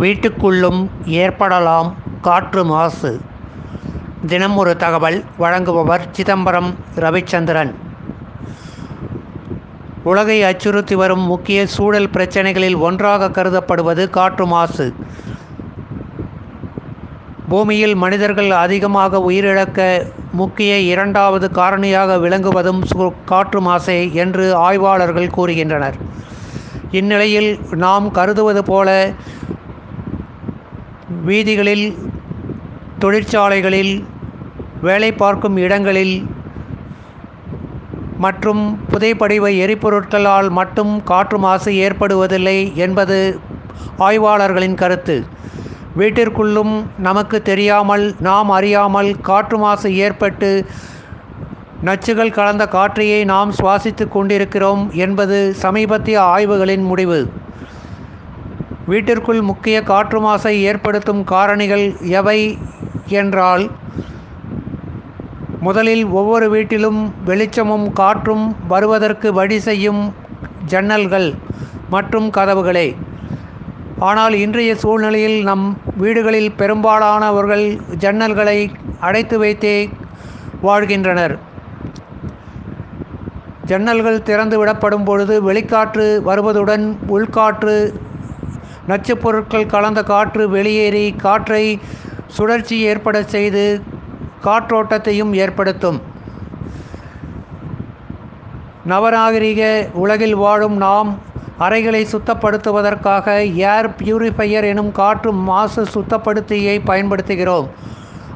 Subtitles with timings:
[0.00, 3.20] வீட்டுக்குள்ளும் ஏற்படலாம் காற்று மாசு.
[4.26, 7.74] தினம் ஒரு தகவல் வழங்குபவர் சிதம்பரம் ரவிச்சந்திரன்.
[10.02, 14.94] உலகை அச்சுறுத்தி வரும் முக்கிய சூழல் பிரச்சினைகளில் ஒன்றாக கருதப்படுவது காற்று மாசு.
[17.48, 25.94] பூமியில் மனிதர்கள் அதிகமாக உயிரிழக்க முக்கிய இரண்டாவது காரணியாக விளங்குவதும் சு- காற்று மாசே என்று ஆய்வாளர்கள் கூறுகின்றனர்.
[26.90, 29.12] இந்நிலையில் நாம் கருதுவது போல
[31.28, 31.86] வீதிகளில்
[33.02, 33.94] தொழிற்சாலைகளில்
[34.86, 36.14] வேலை பார்க்கும் இடங்களில்
[38.24, 38.62] மற்றும்
[38.92, 43.18] புதைப்படிவ எரிபொருட்களால் மட்டும் காற்று மாசு ஏற்படுவதில்லை என்பது
[44.06, 45.16] ஆய்வாளர்களின் கருத்து.
[46.00, 46.74] வீட்டிற்குள்ளும்
[47.06, 50.50] நமக்கு தெரியாமல் நாம் அறியாமல் காற்று மாசு ஏற்பட்டு
[51.88, 57.20] நச்சுகள் கலந்த காற்றையே நாம் சுவாசித்து கொண்டிருக்கிறோம் என்பது சமீபத்திய ஆய்வுகளின் முடிவு.
[58.90, 61.84] வீட்டிற்குள் முக்கிய காற்று மாசை ஏற்படுத்தும் காரணிகள்
[62.20, 62.38] எவை
[63.20, 63.64] என்றால்
[65.66, 70.02] முதலில் ஒவ்வொரு வீட்டிலும் வெளிச்சமும் காற்றும் வருவதற்கு வழி செய்யும்
[70.72, 71.28] ஜன்னல்கள்
[71.94, 72.88] மற்றும் கதவுகளே.
[74.08, 75.66] ஆனால் இன்றைய சூழ்நிலையில் நம்
[76.02, 77.66] வீடுகளில் பெரும்பாலானவர்கள்
[78.04, 78.58] ஜன்னல்களை
[79.00, 79.76] அடைத்து வைத்தே
[80.68, 81.34] வாழ்கின்றனர்.
[83.70, 86.86] ஜன்னல்கள் திறந்து விடப்படும் பொழுது வெளிக்காற்று வருவதுடன்
[87.16, 87.76] உள்காற்று
[88.88, 91.64] நச்சுப் பொருட்கள் கலந்த காற்று வெளியேறி காற்றை
[92.26, 93.64] சுழற்சி ஏற்பட செய்து
[94.44, 95.98] காற்றோட்டத்தையும் ஏற்படுத்தும்.
[98.88, 99.62] நவநாகரிக
[99.94, 101.10] உலகில் வாழும் நாம்
[101.58, 103.26] அறைகளை சுத்தப்படுத்துவதற்காக
[103.72, 107.68] ஏர் பியூரிஃபையர் எனும் காற்று மாசு சுத்தப்படுத்தியை பயன்படுத்துகிறோம்.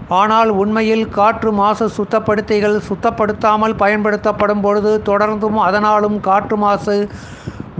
[0.08, 7.08] ஆனால் உண்மையில் காற்று மாசு சுத்தப்படுத்திகள் சுத்தப்படுத்தாமல் பயன்படுத்தப்படும் பொழுது தொடர்ந்தும் அதனாலும் காற்று மாசு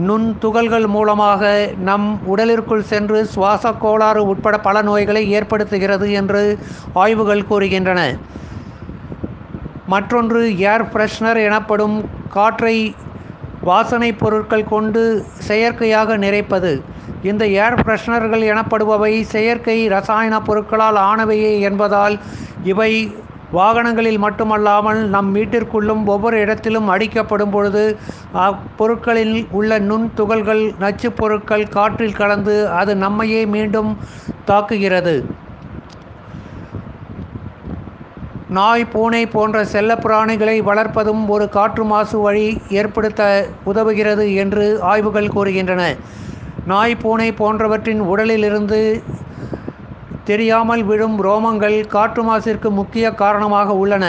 [0.05, 1.43] நுண் துகள்கள் மூலமாக
[1.89, 6.59] நம் உடலிற்குள் சென்று சுவாச கோளாறு உட்பட பல நோய்களை ஏற்படுத்துகிறது என்று
[6.93, 8.01] ஆய்வுகள் கூறுகின்றன.
[9.87, 10.41] மற்றொன்று
[10.73, 11.97] ஏர் ஃப்ரெஷ்னர் எனப்படும்
[12.29, 12.77] காற்றை
[13.61, 15.03] வாசனை பொருட்கள் கொண்டு
[15.49, 16.73] செயற்கையாக நிறைப்பது.
[17.23, 22.17] இந்த ஏர் ஃப்ரெஷ்னர்கள் எனப்படுபவை செயற்கை ரசாயன பொருட்களால் ஆனவையே என்பதால்
[22.65, 22.93] இவை
[23.53, 27.97] வாகனங்களில் மட்டுமல்லாமல் நம் வீட்டிற்குள்ளும் ஒவ்வொரு இடத்திலும் அடிக்கப்படும் பொழுது
[28.33, 33.99] அப்பொருட்களில் உள்ள நுண் துகள்கள் நச்சுப் பொருட்கள் காற்றில் கலந்து அது நம்மையே மீண்டும்
[34.47, 35.25] தாக்குகிறது.
[38.49, 45.97] நாய் பூனை போன்ற செல்லப்பிராணிகளை வளர்ப்பதும் ஒரு காற்று மாசு வழி ஏற்படுத்த உதவுகிறது என்று ஆய்வுகள் கூறுகின்றன.
[46.67, 49.03] நாய் பூனை போன்றவற்றின் உடலிலிருந்து
[50.31, 54.05] தெரியாமல் விழும் ரோமங்கள் காற்று மாசிற்கு முக்கிய காரணமாக உள்ளன.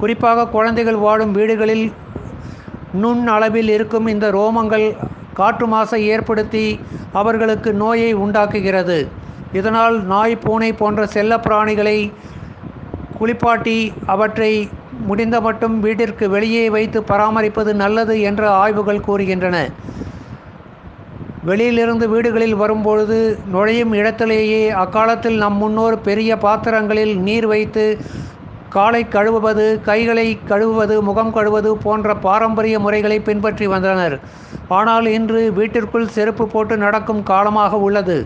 [0.00, 1.86] குறிப்பாக குழந்தைகள் வாழும் வீடுகளில்
[3.02, 4.86] நுண் அளவில் இருக்கும் இந்த ரோமங்கள்
[5.38, 6.66] காற்று மாசை ஏற்படுத்தி
[7.20, 8.98] அவர்களுக்கு நோயை உண்டாக்குகிறது.
[9.58, 11.98] இதனால் நாய் பூனை போன்ற செல்லப்பிராணிகளை
[13.18, 13.78] குளிப்பாட்டி
[14.14, 14.52] அவற்றை
[15.08, 19.56] முடிந்த மட்டும் வீட்டிற்கு வெளியே வைத்து பராமரிப்பது நல்லது என்ற ஆய்வுகள் கூறுகின்றன.
[21.48, 23.16] வெளியிலிருந்து வீடுகளில் வரும்பொழுது
[23.52, 27.84] நுழையும் இடத்திலேயே அக்காலத்தில் நம் முன்னோர் பெரிய பாத்திரங்களில் நீர் வைத்து
[28.76, 34.16] காலை கழுவுவது கைகளை கழுவுவது முகம் கழுவுவது போன்ற பாரம்பரிய முறைகளை பின்பற்றி வந்தனர்.
[34.78, 38.18] ஆனால் இன்று வீட்டிற்குள் செருப்பு போட்டு நடக்கும் காலமாக உள்ளது.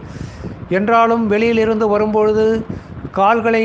[0.79, 2.47] என்றாலும் வெளியிலிருந்து வரும்பொழுது
[3.19, 3.65] கால்களை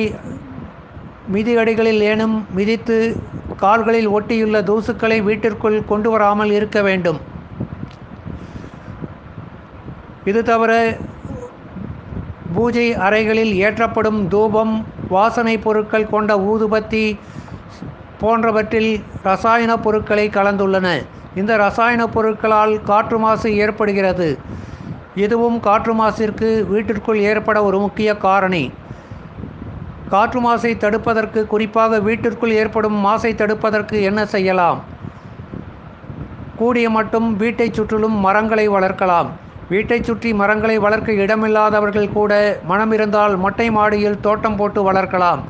[1.36, 2.98] மிதியடிகளில் ஏனும் மிதித்து
[3.64, 7.20] கால்களில் ஒட்டியுள்ள தூசுக்களை வீட்டிற்குள் கொண்டு வராமல் இருக்க வேண்டும்.
[10.26, 10.98] இது தவிர
[12.56, 14.74] பூஜை அறைகளில் ஏற்றப்படும் தூபம்
[15.10, 17.18] வாசனை பொருட்கள் கொண்ட ஊதுபத்தி
[18.20, 20.88] போன்றவற்றில் ரசாயன பொருட்களை கலந்துள்ளன.
[21.36, 24.38] இந்த ரசாயன பொருட்களால் காற்று மாசு ஏற்படுகிறது.
[25.16, 28.72] இதுவும் காற்று மாசிற்கு வீட்டிற்குள் ஏற்பட ஒரு முக்கிய காரணி.
[30.10, 34.82] காற்று மாசை தடுப்பதற்கு குறிப்பாக வீட்டிற்குள் ஏற்படும் மாசை தடுப்பதற்கு என்ன செய்யலாம்?
[36.56, 39.30] கூடிய மட்டும் வீட்டை சுற்றிலும் மரங்களை வளர்க்கலாம்.
[39.72, 42.32] வீட்டைச் சுற்றி மரங்களை வளர்க்க இடமில்லாதவர்கள் கூட
[42.64, 45.42] மனம் இருந்தால் மொட்டை மாடியில் தோட்டம் போட்டு வளர்க்கலாம்.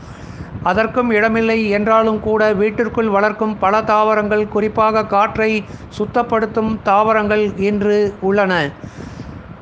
[0.63, 5.51] அதற்கும் இடமில்லை என்றாலும் கூட வீட்டிற்குள் வளர்க்கும் பல தாவரங்கள் குறிப்பாக காற்றை
[5.97, 8.53] சுத்தப்படுத்தும் தாவரங்கள் இன்று உள்ளன.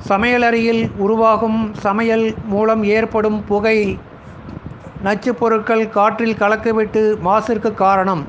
[0.09, 3.77] சமையலறையில் உருவாகும் சமையல் மூலம் ஏற்படும் புகை
[5.03, 8.23] நச்சுப் பொருட்கள் காற்றில் கலக்கிவிட்டு மாசிற்கு காரணம்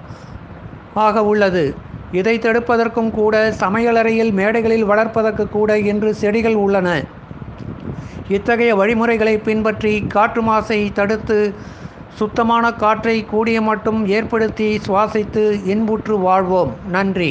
[1.04, 1.64] ஆக உள்ளது.
[2.12, 6.88] இதை தடுப்பதற்கும் கூட சமையலறையில் மேடைகளில் வளர்ப்பதற்கு கூட இன்று செடிகள் உள்ளன.
[8.28, 11.38] இத்தகைய வழிமுறைகளை பின்பற்றி காற்று மாசை தடுத்து
[12.18, 16.72] சுத்தமான காற்றை கூடிய மட்டும் ஏற்படுத்தி சுவாசித்து இன்புற்று வாழ்வோம்.
[16.88, 17.28] நன்றி.